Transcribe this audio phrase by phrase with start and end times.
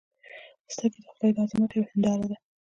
[0.73, 2.37] سترګې د خدای د عظمت یوه هنداره ده